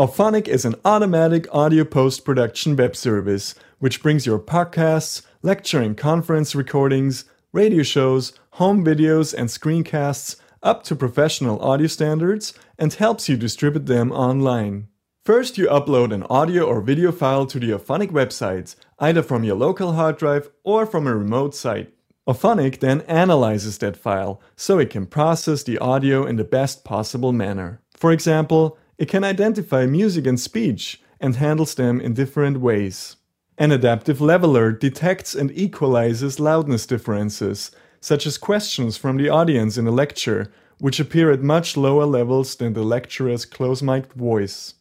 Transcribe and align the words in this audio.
Auphonic 0.00 0.48
is 0.48 0.64
an 0.64 0.76
automatic 0.82 1.46
audio 1.52 1.84
post 1.84 2.24
production 2.24 2.74
web 2.74 2.96
service 2.96 3.54
which 3.80 4.02
brings 4.02 4.24
your 4.24 4.38
podcasts, 4.38 5.20
lecture 5.42 5.82
and 5.82 5.94
conference 5.94 6.54
recordings, 6.54 7.26
radio 7.52 7.82
shows, 7.82 8.32
home 8.52 8.82
videos, 8.82 9.34
and 9.34 9.50
screencasts 9.50 10.36
up 10.62 10.82
to 10.84 10.96
professional 10.96 11.60
audio 11.60 11.86
standards 11.86 12.54
and 12.78 12.94
helps 12.94 13.28
you 13.28 13.36
distribute 13.36 13.84
them 13.84 14.10
online. 14.10 14.88
First, 15.22 15.58
you 15.58 15.66
upload 15.66 16.14
an 16.14 16.22
audio 16.30 16.64
or 16.64 16.80
video 16.80 17.12
file 17.12 17.44
to 17.44 17.60
the 17.60 17.72
Auphonic 17.72 18.10
website, 18.10 18.76
either 18.98 19.22
from 19.22 19.44
your 19.44 19.56
local 19.56 19.92
hard 19.92 20.16
drive 20.16 20.48
or 20.64 20.86
from 20.86 21.06
a 21.06 21.14
remote 21.14 21.54
site. 21.54 21.92
Auphonic 22.26 22.80
then 22.80 23.02
analyzes 23.02 23.76
that 23.78 23.98
file 23.98 24.40
so 24.56 24.78
it 24.78 24.88
can 24.88 25.04
process 25.04 25.62
the 25.62 25.76
audio 25.76 26.24
in 26.24 26.36
the 26.36 26.44
best 26.44 26.84
possible 26.84 27.34
manner. 27.34 27.82
For 27.94 28.12
example, 28.12 28.78
it 29.00 29.08
can 29.08 29.24
identify 29.24 29.86
music 29.86 30.26
and 30.26 30.38
speech 30.38 31.00
and 31.20 31.36
handles 31.36 31.74
them 31.74 32.02
in 32.02 32.12
different 32.12 32.60
ways. 32.60 33.16
An 33.56 33.72
adaptive 33.72 34.20
leveler 34.20 34.72
detects 34.72 35.34
and 35.34 35.50
equalizes 35.52 36.38
loudness 36.38 36.84
differences, 36.84 37.70
such 38.02 38.26
as 38.26 38.36
questions 38.36 38.98
from 38.98 39.16
the 39.16 39.30
audience 39.30 39.78
in 39.78 39.86
a 39.86 39.90
lecture, 39.90 40.52
which 40.80 41.00
appear 41.00 41.30
at 41.30 41.40
much 41.40 41.78
lower 41.78 42.04
levels 42.04 42.54
than 42.56 42.74
the 42.74 42.82
lecturer's 42.82 43.46
close 43.46 43.80
mic'd 43.80 44.12
voice. 44.12 44.74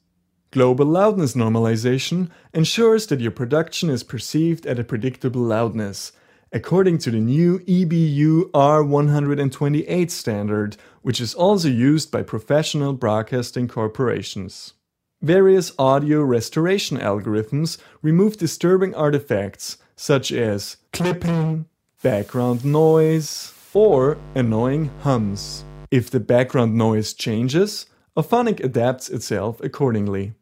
Global 0.51 0.85
loudness 0.85 1.33
normalization 1.33 2.29
ensures 2.53 3.07
that 3.07 3.21
your 3.21 3.31
production 3.31 3.89
is 3.89 4.03
perceived 4.03 4.65
at 4.65 4.79
a 4.79 4.83
predictable 4.83 5.41
loudness, 5.41 6.11
according 6.51 6.97
to 6.99 7.11
the 7.11 7.19
new 7.19 7.59
EBU 7.59 8.49
R128 8.51 10.09
standard, 10.09 10.77
which 11.01 11.21
is 11.21 11.33
also 11.33 11.67
used 11.67 12.11
by 12.11 12.21
professional 12.23 12.93
broadcasting 12.93 13.67
corporations. 13.67 14.73
Various 15.21 15.71
audio 15.77 16.21
restoration 16.21 16.97
algorithms 16.97 17.77
remove 18.01 18.37
disturbing 18.37 18.95
artifacts 18.95 19.77
such 19.95 20.31
as 20.31 20.77
clipping, 20.93 21.65
background 22.01 22.63
noise, 22.63 23.53
or 23.73 24.17
annoying 24.33 24.91
hums. 25.01 25.63
If 25.91 26.09
the 26.09 26.19
background 26.19 26.75
noise 26.75 27.13
changes, 27.13 27.85
Auphonic 28.17 28.61
adapts 28.61 29.07
itself 29.07 29.61
accordingly. 29.61 30.33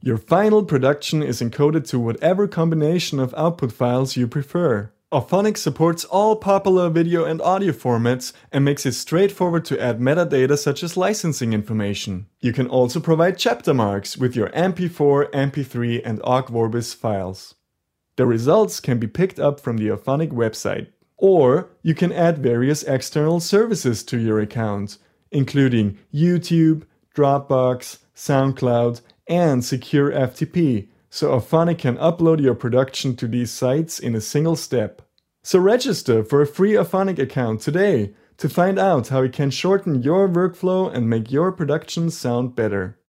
Your 0.00 0.16
final 0.16 0.64
production 0.64 1.22
is 1.22 1.40
encoded 1.40 1.86
to 1.90 2.00
whatever 2.00 2.48
combination 2.48 3.20
of 3.20 3.32
output 3.36 3.70
files 3.70 4.16
you 4.16 4.26
prefer. 4.26 4.90
Auphonic 5.12 5.58
supports 5.58 6.06
all 6.06 6.36
popular 6.36 6.88
video 6.88 7.26
and 7.26 7.42
audio 7.42 7.70
formats 7.70 8.32
and 8.50 8.64
makes 8.64 8.86
it 8.86 8.92
straightforward 8.92 9.62
to 9.66 9.78
add 9.78 10.00
metadata 10.00 10.56
such 10.56 10.82
as 10.82 10.96
licensing 10.96 11.52
information. 11.52 12.24
You 12.40 12.54
can 12.54 12.66
also 12.66 12.98
provide 12.98 13.36
chapter 13.36 13.74
marks 13.74 14.16
with 14.16 14.34
your 14.34 14.48
MP4, 14.48 15.30
MP3 15.32 16.00
and 16.02 16.22
OGG 16.24 16.46
Vorbis 16.46 16.94
files. 16.94 17.56
The 18.16 18.24
results 18.24 18.80
can 18.80 18.98
be 18.98 19.06
picked 19.06 19.38
up 19.38 19.60
from 19.60 19.76
the 19.76 19.88
Auphonic 19.88 20.30
website. 20.30 20.86
Or 21.18 21.68
you 21.82 21.94
can 21.94 22.10
add 22.10 22.38
various 22.38 22.82
external 22.82 23.40
services 23.40 24.02
to 24.04 24.18
your 24.18 24.40
account, 24.40 24.96
including 25.30 25.98
YouTube, 26.12 26.84
Dropbox, 27.14 27.98
SoundCloud, 28.16 29.02
and 29.28 29.62
Secure 29.62 30.10
FTP, 30.10 30.88
so 31.14 31.38
Auphonic 31.38 31.76
can 31.76 31.98
upload 31.98 32.40
your 32.40 32.54
production 32.54 33.14
to 33.16 33.28
these 33.28 33.50
sites 33.50 33.98
in 33.98 34.14
a 34.14 34.20
single 34.20 34.56
step. 34.56 35.02
So 35.42 35.58
register 35.58 36.24
for 36.24 36.40
a 36.40 36.46
free 36.46 36.72
Auphonic 36.72 37.18
account 37.18 37.60
today 37.60 38.14
to 38.38 38.48
find 38.48 38.78
out 38.78 39.08
how 39.08 39.20
it 39.22 39.34
can 39.34 39.50
shorten 39.50 40.02
your 40.02 40.26
workflow 40.26 40.90
and 40.90 41.10
make 41.10 41.30
your 41.30 41.52
production 41.52 42.10
sound 42.10 42.56
better. 42.56 42.96